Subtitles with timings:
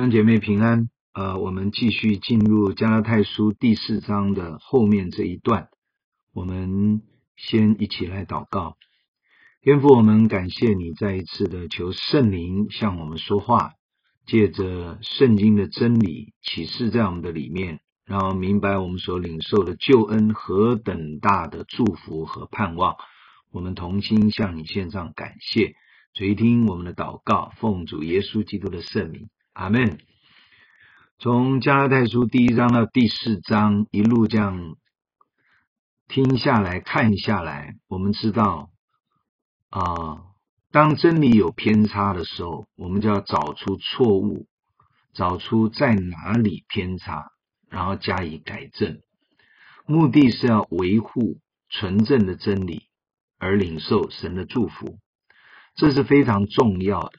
[0.00, 0.88] 兄姐妹平安。
[1.12, 5.68] 呃，我们继续进入加拉太书第四章的后面这一段。
[6.32, 7.02] 我们
[7.36, 8.78] 先一起来祷告。
[9.60, 13.72] 天父，我们感谢你再一次的求圣灵向我们说话，
[14.24, 22.96] 借着圣经的真理启示在我们的里面，让我们明白我们所领受的救恩何等大的祝福和盼望。
[23.52, 25.74] 我们同心向你献上感谢，
[26.14, 29.28] 垂听我们的祷告，奉主耶稣基督的圣名，
[29.60, 29.98] 阿门。
[31.18, 34.78] 从加拉太书第一章到第四章，一路这样
[36.08, 38.70] 听下来看下来，我们知道
[39.68, 40.22] 啊、
[40.70, 44.46] 当真理有偏差的时候，我们就要找出错误，
[45.12, 47.30] 找出在哪里偏差，
[47.68, 49.02] 然后加以改正。
[49.84, 51.36] 目的是要维护
[51.68, 52.84] 纯正的真理，
[53.38, 54.98] 而领受神的祝福，
[55.74, 57.12] 这是非常重要的。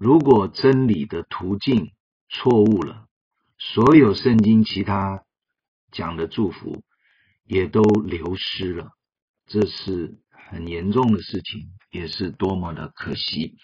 [0.00, 1.92] 如果真理的途径
[2.30, 3.06] 错误了，
[3.58, 5.24] 所有圣经其他
[5.92, 6.82] 讲的祝福
[7.44, 8.92] 也都流失了，
[9.46, 13.58] 这是很严重的事情，也是多么的可惜。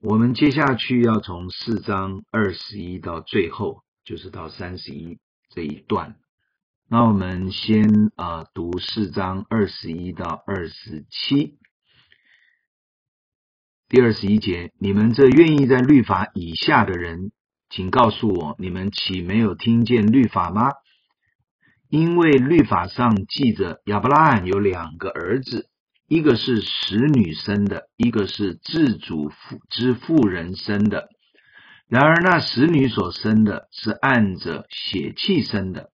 [0.00, 6.16] 我们接下去要从四章二十一到最后，就是到三十一这一段。
[6.88, 11.59] 那我们先啊、呃、读四章二十一到二十七，
[13.90, 17.32] 第二十一节：你们这愿意在律法以下的人。
[17.70, 20.70] 请告诉我，你们岂没有听见律法吗？
[21.88, 25.66] 因为律法上记着亚伯拉罕有两个儿子，
[26.06, 29.32] 一个是使女生的，一个是自主
[29.68, 31.08] 之妇人生的。
[31.88, 35.90] 然而那使女所生的是按着血气生的，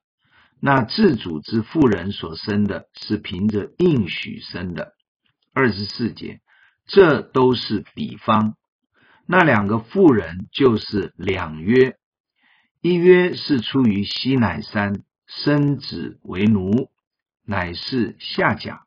[0.60, 4.92] 那自主之妇人所生的是凭着应许生的。
[5.54, 6.40] 二十四节，
[6.86, 8.56] 这都是比方。
[9.26, 11.96] 那两个妇人就是两约，
[12.80, 16.90] 一约是出于西乃山，生子为奴，
[17.44, 18.84] 乃是下甲。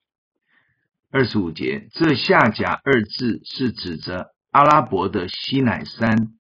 [1.12, 6.34] 二十五节，这下甲二字是指着阿拉伯的西乃山，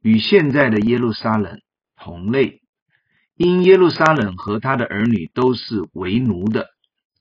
[0.00, 1.60] 与现在的耶路撒冷
[1.96, 2.62] 同类，
[3.34, 6.68] 因耶路撒冷和他的儿女都是为奴的。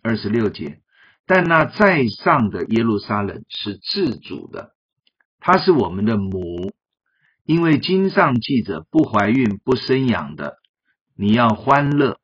[0.01, 0.79] 二十六节，
[1.28, 4.72] 但那在上的耶路撒冷是自主的。
[5.40, 6.74] 她是我们的母，
[7.44, 10.58] 因为经上记着，不怀孕不生养的，
[11.16, 12.19] 你要欢乐；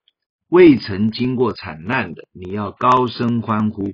[0.49, 3.93] 未曾经过产难的，你要高声欢呼，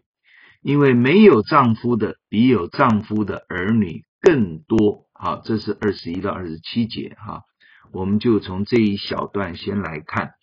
[0.62, 5.06] 因为没有丈夫的比有丈夫的儿女更多。
[5.14, 7.44] 好，这是二十一到二十七节哈，
[7.92, 10.34] 我们就从这一小段先来看。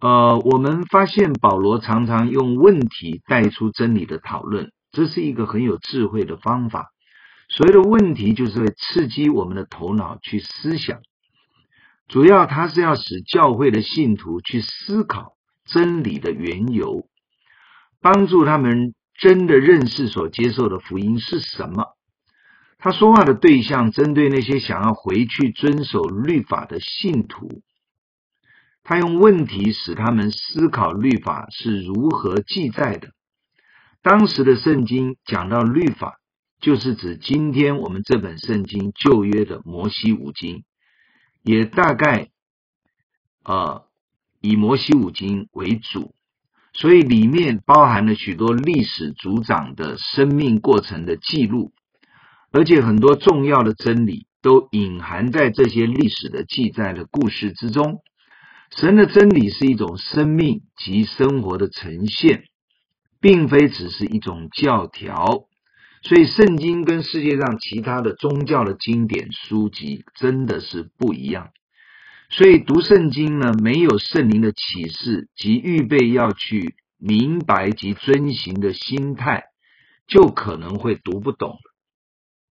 [0.00, 6.90] 呃，我们发现保罗常常用问题带出真理的讨论，这是一个很有智慧的方法。
[7.48, 11.00] 所谓的问题，就是会刺激我们的头脑去思想。
[12.06, 15.32] 主要，它是要使教会的信徒去思考
[15.64, 17.06] 真理的缘由，
[18.00, 21.96] 帮助他们真的认识所接受的福音是什么。
[22.78, 27.62] 他说话的对象，针对那些想要回去遵守律法的信徒。
[28.88, 33.10] 他用问题使他们思考律法是如何记载的。
[34.02, 36.18] 当时的圣经讲到律法。
[36.60, 40.64] 就是指今天我们这本圣经旧约的摩西五经，
[41.44, 42.30] 也大概
[43.44, 43.82] 啊、
[44.40, 46.16] 以摩西五经为主，
[46.72, 51.70] 所以里面包含了许多历史族长的生命过程的记录，
[52.50, 58.00] 而且很多重要的真理都隐含在这些历史的记载的故事之中。
[58.70, 62.44] 神的真理是一种生命及生活的呈现，
[63.20, 65.46] 并非只是一种教条。
[66.02, 71.50] 所以，圣经跟世界上其他的宗教的经典书籍真的是不一样。
[72.30, 79.44] 所以，读圣经呢，没有圣灵的启示及预备要去明白及遵行的心态，
[80.06, 81.58] 就可能会读不懂。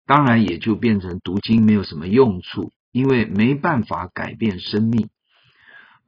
[0.06, 5.08] 当然，也就变成读经没有什么用处，因为没办法改变生命。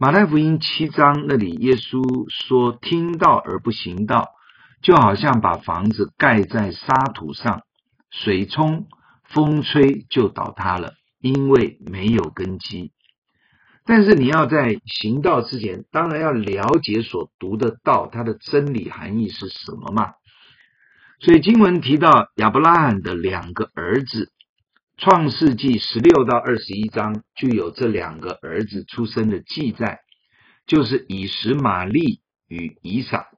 [0.00, 4.30] 马太福音七章那里，耶稣说：“听到而不行道。”
[4.80, 7.62] 就好像把房子盖在沙土上，
[8.08, 8.86] 水冲、
[9.24, 12.92] 风吹就倒塌了，因为没有根基。
[13.84, 20.12] 但是你要在行道之前，当然要了解所读的道，它的真理含义是什么嘛。
[21.18, 24.26] 所以经文提到亚伯拉罕的两个儿子，
[24.98, 30.00] 《创世纪》十六到二十一章就有这两个儿子出生的记载，
[30.66, 33.28] 就是以实玛利与以撒。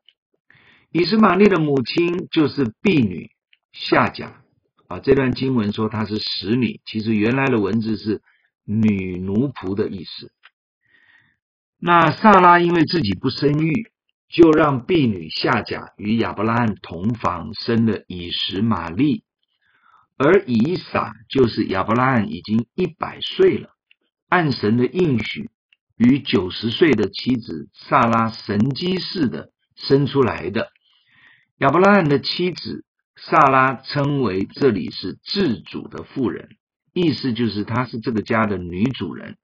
[0.91, 3.31] 以实玛利的母亲就是婢女
[3.73, 4.43] 夏甲
[4.89, 5.01] 啊。
[5.01, 8.23] 这段经文说她是使女，其实原来的文字是
[8.65, 10.33] 女奴仆的意思。
[11.79, 13.93] 那撒拉因为自己不生育，
[14.31, 19.25] 就让婢女夏甲与亚伯拉罕同房，生了以实玛利。
[20.23, 23.71] 而以撒就是亚伯拉罕已经一百岁了，
[24.29, 25.49] 按神的应许，
[25.97, 30.73] 与九十岁的妻子撒拉神机似的生出来的。
[31.57, 32.85] 亚伯拉罕的妻子
[33.17, 36.51] 撒拉称为这里是自主的妇人，
[36.93, 39.39] 意思就是她是这个家的女主人。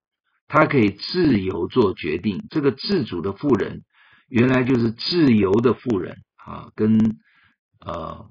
[0.47, 2.45] 她可以自由做决定。
[2.51, 3.83] 这个自主的妇人，
[4.29, 7.17] 原来就是自由的妇人啊，跟
[7.81, 8.29] 呃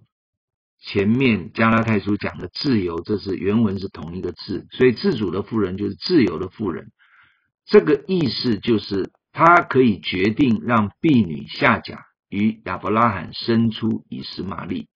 [0.88, 6.92] 前面加拉太书讲的自由，这是原文是同一个字，所以自主的妇人就是自由的妇人。
[7.66, 14.88] 这个意思就是，他可以决定让婢女夏甲与亚伯拉罕生出以实玛利。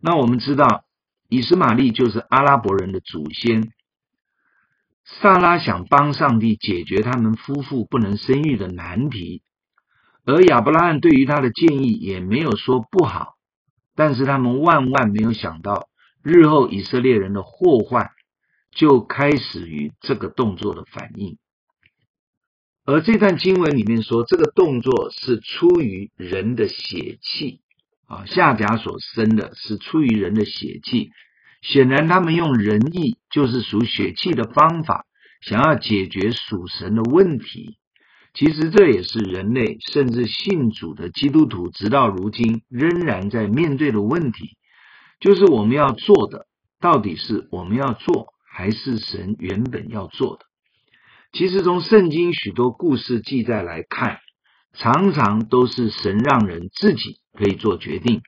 [0.00, 0.84] 那我们知道，
[1.28, 3.72] 以实玛利就是阿拉伯人的祖先。
[5.04, 9.42] 萨拉想帮上帝解决他们夫妇不能生育的难题，
[10.24, 13.31] 而亚伯拉罕对于他的建议也没有说不好，
[13.94, 15.88] 但是他们万万没有想到，
[16.22, 18.10] 日后以色列人的祸患
[18.70, 21.36] 就开始于这个动作的反应。
[22.84, 27.60] 而这段经文里面说，这个动作是出于人的血气
[28.06, 31.10] 啊，夏甲所生的是出于人的血气。
[31.60, 35.06] 显然，他们用仁义，就是属血气的方法，
[35.42, 37.78] 想要解决属神的问题。
[38.34, 44.56] 其实，这也是人类甚至信主的基督徒，直到如今仍然在面对的问题，
[45.20, 46.46] 就是我们要做的，
[46.80, 50.46] 到底是我们要做，还是神原本要做的？
[51.32, 54.20] 其实，从圣经许多故事记载来看，
[54.72, 58.22] 常常都是神让人自己可以做决定。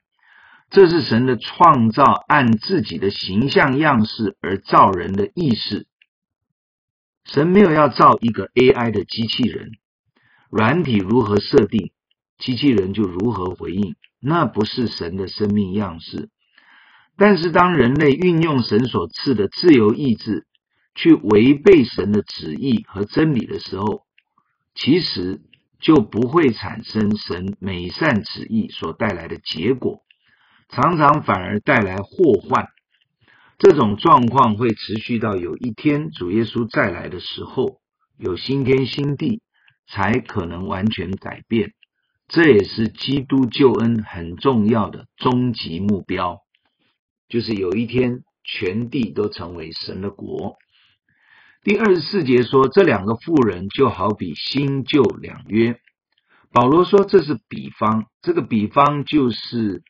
[0.69, 5.87] 这是神的创造，按自己的形象样式而造人的意思。
[7.25, 9.71] 神没有要造一个 AI 的机器人，
[10.49, 11.91] 软体如何设定，
[12.37, 16.29] 机器人就如何回应，那不是神的生命样式。
[17.17, 20.45] 但是当人类运用神所赐的自由意志，
[20.95, 24.03] 去违背神的旨意和真理的时候，
[24.75, 25.41] 其实
[25.79, 30.01] 就不会产生神美善旨意所带来的结果。
[30.69, 32.67] 常常反而带来祸患，
[33.59, 37.79] 这种状况会持续到有一天主耶稣再来的时候，
[38.17, 39.41] 有新天新地，
[39.87, 41.73] 才可能完全改变。
[42.27, 46.39] 这也是基督救恩很重要的终极目标，
[47.29, 50.57] 就是有一天全地都成为神的国。
[51.63, 55.79] 第二十四节说，这两个妇人就好比新旧两约。
[56.51, 59.83] 保罗说这是比方，这个比方就是。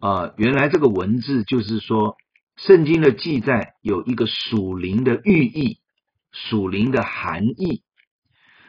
[0.00, 2.16] 啊、呃，原来这个文字就是说，
[2.54, 5.80] 圣经的记载有一个属灵的寓意，
[6.30, 7.82] 属灵的含义，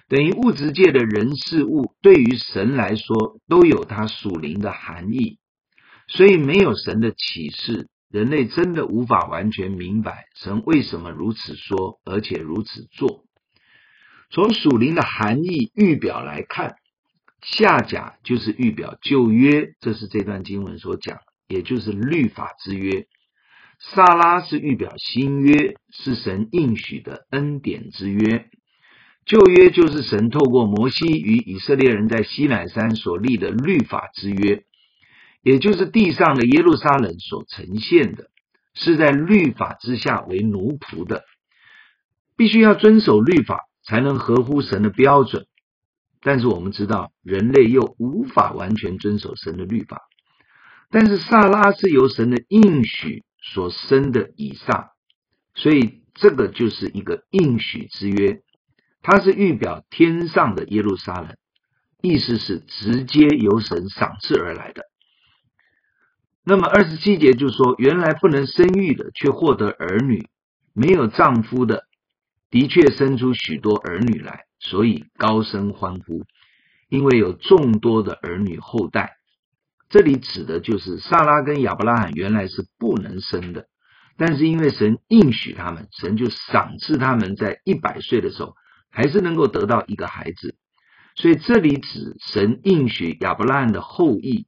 [0.09, 5.37] 等于物质界的人事物对于神来说都有它属灵的含义，
[6.07, 13.23] 所以没有神的启示，人类真的无法完全明白神为什么如此说，而且如此做。
[14.31, 16.75] 从属灵的含义预表来看。
[17.41, 23.07] 下甲就是预表旧约，这是这段经文所讲，也就是律法之约。
[23.79, 28.49] 撒拉是预表新约，是神应许的恩典之约。
[29.29, 34.63] 旧约就是神透过摩西与以色列人在西乃山所立的律法之约，
[35.43, 38.31] 也就是地上的耶路撒冷所呈现的，
[38.73, 41.25] 是在律法之下为奴仆的，
[42.37, 45.45] 必须要遵守律法，才能合乎神的标准。
[46.21, 50.01] 但是我们知道，人类又无法完全遵守神的律法。
[50.89, 54.93] 但是撒拉是由神的应许所生的以撒，
[55.53, 58.41] 所以这个就是一个应许之约。
[59.01, 61.35] 它是预表天上的耶路撒冷，
[62.01, 64.83] 意思是直接由神赏赐而来的。
[66.43, 70.27] 那么二十七节就说，原来不能生育的却获得儿女，
[70.73, 71.83] 没有丈夫的
[72.49, 74.45] 的确生出许多儿女来。
[74.61, 76.25] 所以高声欢呼，
[76.89, 79.15] 因为有众多的儿女后代。
[79.87, 83.67] 这里指的就是撒拉跟亚伯拉罕原来是不能生的，
[84.17, 88.55] 但是因为神应许他们，神就赏赐他们在一百岁的时候
[88.89, 90.55] 还是能够得到一个孩子。
[91.15, 94.45] 所以这里指神应许亚伯拉罕的后裔，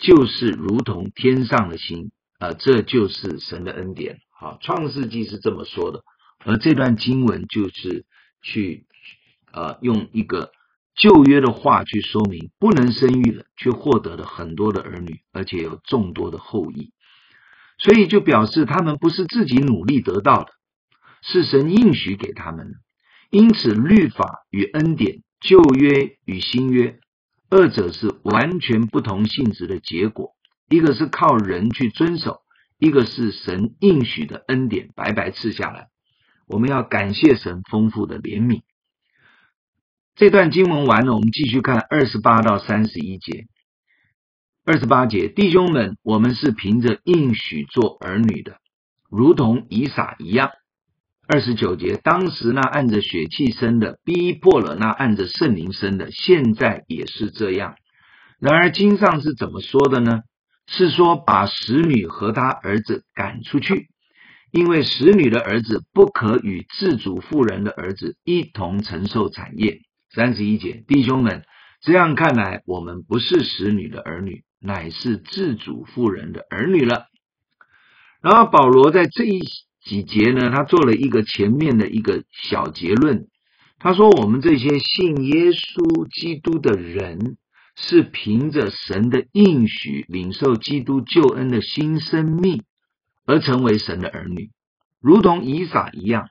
[0.00, 4.18] 就是如同天上的星啊，这就是神的恩典。
[4.30, 6.02] 好，创世纪是这么说的，
[6.44, 8.04] 而这段经文就是
[8.42, 8.86] 去。
[9.56, 10.50] 呃，用一个
[10.96, 16.90] 旧约的话去说明，不能生育的，却获得了很多的儿女，而且有众多的后裔，
[17.78, 20.50] 所以就表示他们不是自己努力得到的，
[21.22, 22.78] 是神应许给他们的。
[23.34, 27.00] 因此，律法与恩典、旧约与新约，
[27.50, 30.36] 二者是完全不同性质的结果。
[30.68, 32.42] 一个是靠人去遵守，
[32.78, 35.88] 一个是神应许的恩典白白赐下来。
[36.46, 38.62] 我们要感谢神丰富的怜悯。
[40.14, 43.48] 这段经文完了，我们继续看二十八到三十一节。
[44.64, 48.58] 二十八节，弟兄们，我们是凭着应许做儿女的，
[49.10, 50.52] 如同以撒一样。
[51.26, 57.76] 二十九节，当时那按着血气生的，逼迫了那按着圣灵生的，现在也是这样。
[58.38, 60.20] 然而经上是怎么说的呢？
[60.66, 63.88] 是说把使女和她儿子赶出去，
[64.50, 69.80] 因为使女的儿子不可与自主妇人的儿子一同承受产业。
[70.14, 71.44] 三十一节，弟兄们，
[71.80, 74.42] 这样看来，我们不是使女的儿女。
[74.60, 77.08] 乃是自主妇人的儿女了。
[78.22, 79.42] 然后保罗在这一
[79.84, 83.26] 几节呢，他做了一个前面的一个小结论。
[83.78, 87.36] 他说：“我们这些信耶稣基督的人，
[87.76, 92.62] 是凭着神的应许，领受基督救恩的新生命，
[93.26, 94.50] 而成为神的儿女，
[95.02, 96.30] 如同以撒一样，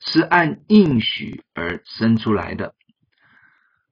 [0.00, 2.74] 是按应许而生出来的。”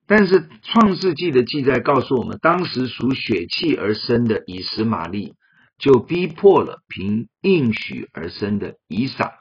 [0.08, 5.34] 但是创世纪的记载告诉我们，当时属血气而生的以实玛利，
[5.78, 9.40] 就逼迫了凭应许而生的以撒。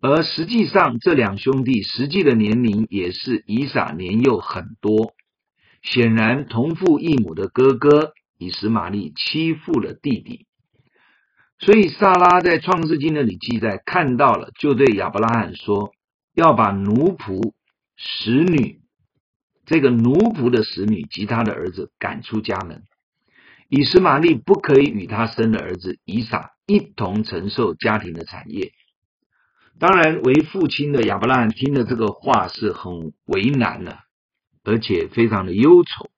[0.00, 5.12] 而实际上，这两兄弟实际的年龄也是以撒年幼很多。
[5.82, 10.46] 显然，同父异母的哥哥以实玛利欺负了弟弟，
[11.58, 15.92] 所以萨拉在创世纪那里记载看到了，就对亚伯拉罕说，
[16.34, 17.52] 要把奴仆。
[18.02, 18.80] 使女，
[19.66, 22.84] 这个奴仆的使女及他的儿子赶出家门，
[23.70, 28.72] 以实玛利不可以与他生的儿子以撒一同承受家庭的产业。
[29.78, 34.00] 当然，为父亲的亚伯拉罕听了这个话是很为难的，
[34.64, 36.10] 而且非常的忧愁。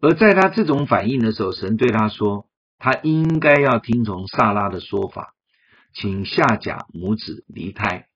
[0.00, 5.34] 而在他这种反应的时候，神对他说，他应该要听从撒拉的说法，
[5.94, 8.08] 请夏甲母子离开。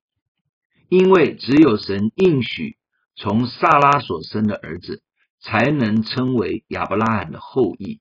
[0.88, 2.76] 因为只有神应许
[3.14, 5.02] 从撒拉所生的儿子，
[5.40, 8.00] 才能称为亚伯拉罕的后裔。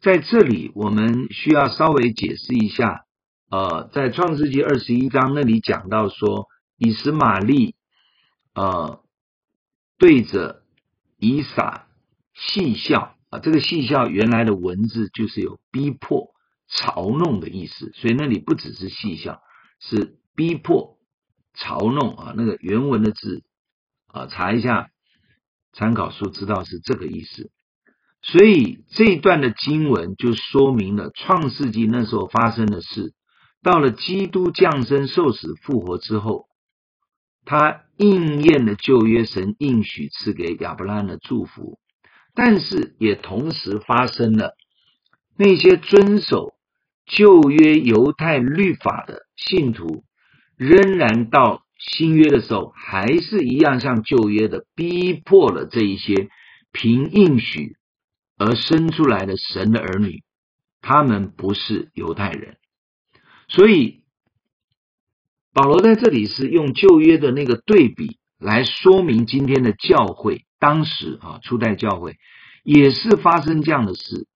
[0.00, 3.04] 在这里，我们需要稍微解释一下。
[3.50, 7.74] 呃，在创世纪二十一章那里讲到说，以实玛利
[8.54, 9.02] 呃
[9.98, 10.62] 对着
[11.16, 11.88] 以撒
[12.34, 16.34] 戏笑啊，这个戏笑原来的文字就是有逼迫、
[16.70, 19.40] 嘲弄的意思，所以那里不只是戏笑，
[19.80, 20.96] 是逼迫。
[21.56, 23.42] 嘲弄啊，那个原文的字
[24.06, 24.90] 啊，查一下
[25.72, 27.50] 参考书，知道是这个意思。
[28.30, 33.14] 所以这一段的经文就说明了创世纪那时候发生的事。
[33.62, 36.46] 到了基督降生、受死、复活之后，
[37.44, 41.78] 他应验了旧约神应许赐给亚伯拉罕的祝福，
[42.34, 44.52] 但是也同时发生了
[45.36, 46.52] 那些遵守
[47.06, 50.04] 旧约犹太律法的信徒。
[50.56, 56.28] 仍然到新约的时候，还是一样像旧约的逼迫了这一些
[56.72, 57.77] 凭应许
[58.38, 60.22] 而生出来的神的儿女，
[60.80, 62.56] 他们不是犹太人，
[63.48, 64.02] 所以
[65.52, 72.16] 保罗在这里是用旧约的那个对比来说明今天的教会，当时啊初代教会
[72.62, 74.26] 也是发生这样的事，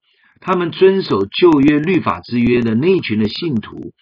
[0.41, 3.93] 他们遵守旧约律法之约的那一群的信徒。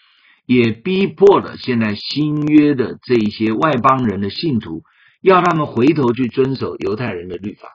[0.47, 4.83] 也逼迫了现在新约的这一些外邦人的信徒，
[5.23, 7.69] 要他们回头去遵守犹太人的律法。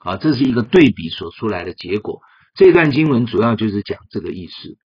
[0.00, 2.20] 啊，这是一个对比所出来的结果。
[2.54, 4.76] 这段经文主要就是讲这个意思。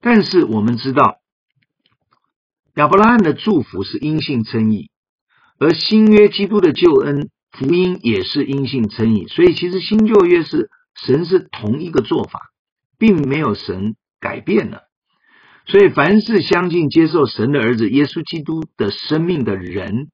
[0.00, 1.18] 但是我们知道，
[2.74, 4.90] 亚伯拉罕的祝福是因信称义，
[5.58, 9.26] 而新约基督的救恩福音也是因信称义。
[9.28, 12.40] 所以其实新旧约是神是同一个做法，
[12.98, 14.82] 并没有神改变了。
[15.64, 20.08] 所以，凡是相信接受神的儿子耶稣基督的生命的人，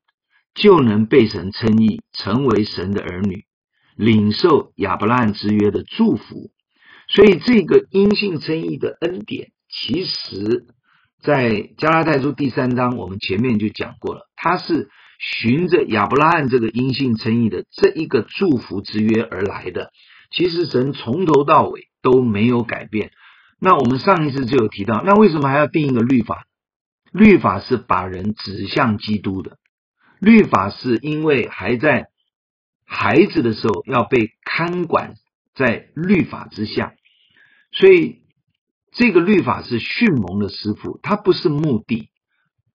[0.54, 3.46] 就能被神称义，成为神的儿女，
[3.98, 6.50] 领受亚伯拉罕之约的祝福。
[7.08, 10.66] 所以，这个因信称义的恩典，其实，
[11.20, 14.88] 在加拉太书第三章，我们前面就讲过了，它是
[15.18, 19.90] 循着亚伯拉罕这个因信称义的这一个祝福之约而来的。
[20.30, 23.10] 其实，神从头到尾都没有改变。
[23.58, 26.44] 那我们上一次就有提到，那为什么还要定一个律法？
[27.10, 29.56] 律法是把人指向基督的。
[30.20, 32.08] 律法是因为还在
[32.90, 35.14] 孩子的时候要被看管
[35.54, 36.94] 在律法之下，
[37.70, 38.22] 所以
[38.92, 42.08] 这个律法是训蒙的师傅，它不是目的，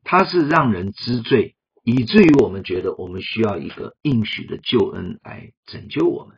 [0.04, 6.38] 它是让人知罪，以至于我们觉得我们需要一个应许的救恩来拯救我们。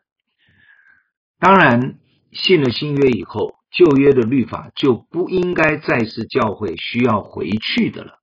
[1.37, 1.99] 当然，
[2.31, 8.19] 信了新约以后，旧约的律法就不应该再是教会需要回去的了，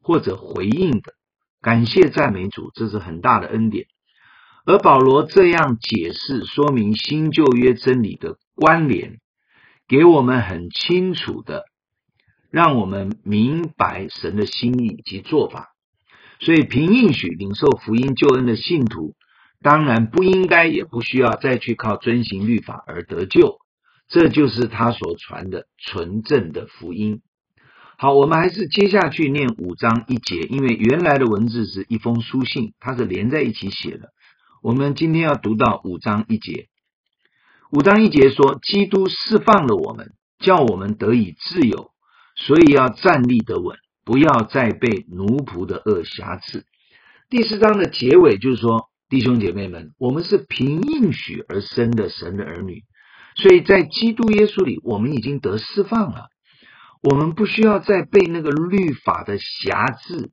[0.00, 1.12] 或者回应的。
[1.60, 3.86] 感谢赞美主，这是很大的恩典。
[4.68, 9.20] 而保罗这样解释说明新旧约真理的关联，
[9.86, 11.66] 给我们很清楚的，
[12.50, 15.68] 让我们明白神的心意及做法。
[16.40, 19.14] 所以，凭应许领受福音救恩的信徒，
[19.62, 23.58] 当然不应该也不需要再去靠遵行律法而得救。
[24.08, 27.22] 这就是他所传的纯正的福音。
[27.98, 34.10] 好，我们还是接下去念五章一节，因为原来的文字是一封书信，它是连在一起写的。
[34.66, 36.66] 我们今天要读到五章一节。
[37.70, 41.92] 五章一节说，基督释放了我们，叫我们得以自由，
[42.34, 46.64] 所以要站立得稳，不要再被奴仆的恶挟制。
[47.30, 52.82] 第四章的结尾就是说，弟兄姐妹们，我们是凭应许而生的神的儿女。
[53.36, 56.26] 所以在基督耶稣里，我们已经得释放了，
[57.04, 60.32] 我们不需要再被那个律法的辖制，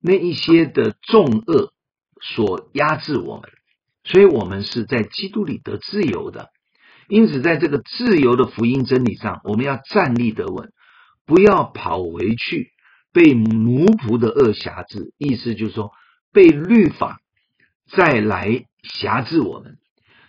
[0.00, 1.72] 那一些的重恶
[2.20, 3.48] 所压制我们。
[4.10, 6.48] 所以，我们是在基督里得自由的。
[7.06, 10.72] 因此，在这个自由的福音真理上，我们要站立得稳，
[11.26, 12.72] 不要跑回去
[13.12, 15.12] 被奴仆的恶挟制。
[15.16, 15.92] 意思就是说，
[16.32, 17.20] 被律法
[17.92, 19.78] 再来挟制我们。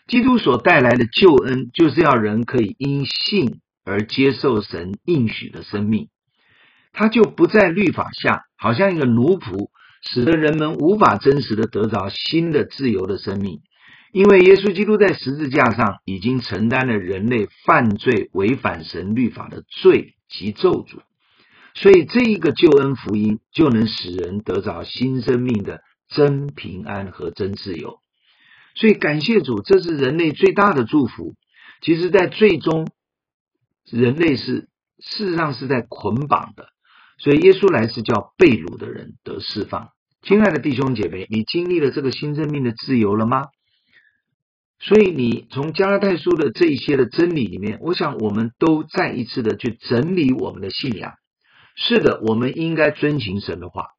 [0.08, 6.10] 基督所带来的救恩，就是要人可以因信而接受神应许的生命，
[6.92, 9.70] 他就不在律法下，好像一个奴仆，
[10.04, 13.62] 使得人们无法真实的得着新的自由的生命。
[14.12, 21.00] 因为耶稣基督在十字架上已经承担了人类犯罪违反神律法的罪及咒诅，
[21.74, 28.00] 所以这一个救恩福音就能使人得着新生命的真平安和真自由。
[28.76, 31.36] 所以感谢主，这是人类最大的祝福。
[31.82, 32.88] 其实，在最终，
[33.90, 34.68] 人类是
[35.00, 36.68] 事实上是在捆绑的。
[37.18, 39.90] 所以耶稣来是叫被掳的人得释放。
[40.22, 43.48] 亲爱的弟兄姐妹，你经历了这个新生命的自由了吗？
[44.84, 51.14] 所以你从加拉太书的这一些的真理里面，我想我们都再一次的去整理我们的信仰。
[51.76, 53.90] 是的，我们应该遵行神的话，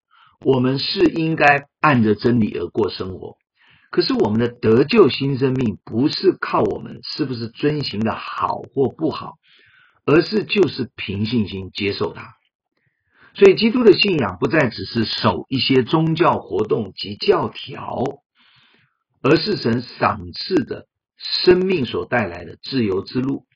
[0.44, 3.36] 我们是应该按着真理而过生活。
[3.90, 9.34] 可是我们的得救新生命不是靠我们是不是遵行的好或不好，
[10.04, 12.34] 而是就是凭信心接受它。
[13.34, 18.02] 所以基督的信仰不再只是守一些宗教活动及教条，
[19.22, 23.46] 而是神赏赐的生命所带来的自由之路。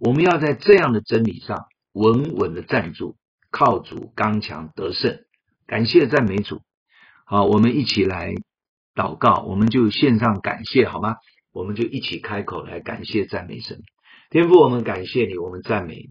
[0.00, 3.16] 我们要在这样的真理上稳稳的站住，
[3.50, 5.20] 靠主刚强得胜。
[5.66, 6.62] 感谢赞美主。
[7.26, 8.34] 好，我们一起来。
[8.96, 11.16] 祷告，我们就献上感谢，好吗？
[11.52, 13.82] 我们就一起开口来感谢赞美神。
[14.30, 16.10] 天父，我们感谢你，我们赞美你。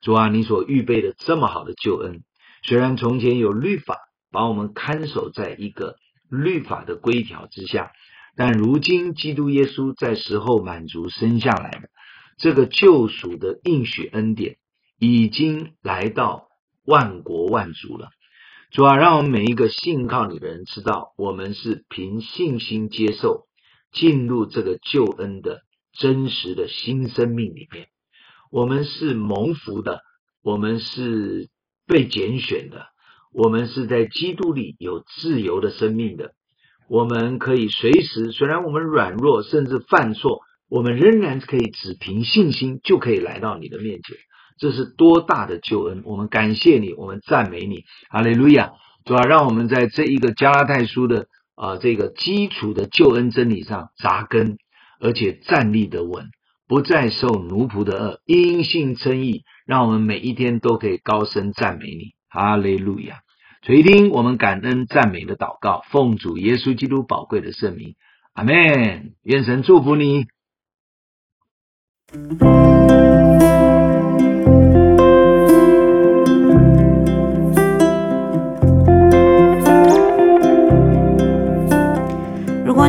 [0.00, 2.22] 主啊，你所预备的这么好的救恩，
[2.62, 3.98] 虽然从前有律法
[4.30, 5.96] 把我们看守在一个
[6.30, 7.92] 律法的规条之下，
[8.36, 11.90] 但如今基督耶稣在时候满足生下来的
[12.38, 14.56] 这个救赎的应许恩典，
[14.98, 16.48] 已经来到
[16.84, 18.10] 万国万族了。
[18.70, 23.46] 主啊，让我们每一个信靠你的人知道，我们是凭信心接受
[23.92, 25.60] 进入这个救恩的
[25.92, 27.88] 真实的新生命里面。
[28.50, 30.00] 我们是蒙福的，
[30.42, 31.50] 我们是
[31.86, 32.86] 被拣选的，
[33.30, 36.34] 我们是在基督里有自由的生命的。
[36.92, 44.18] 我们可以随时，虽然我们软弱，甚至犯错，我们仍然可以只凭信心就可以来到你的面前。
[44.58, 46.02] 这是多大的救恩！
[46.04, 48.72] 我们感谢你，我们赞美你，哈利路亚！
[49.06, 54.58] 主要让我们在这一个加拉太书的啊、这个基础的救恩真理上扎根，
[55.00, 56.26] 而且站立得稳，
[56.68, 63.20] 不再受奴仆的恶，因信称义，让我们每一天都可以高声赞美你，哈利路亚！
[63.64, 67.94] 垂听我们感恩赞美的祷告，奉主耶稣基督宝贵的圣名，
[68.32, 69.14] 阿门！
[69.22, 70.26] 愿神祝福你。